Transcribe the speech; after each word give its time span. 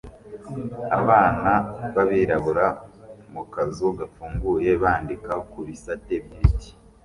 Abana 0.99 1.51
b'abirabura 1.93 2.67
mu 3.33 3.43
kazu 3.53 3.87
gafunguye 3.99 4.71
bandika 4.83 5.31
ku 5.51 5.59
bisate 5.67 6.13
by'ibiti 6.25 6.69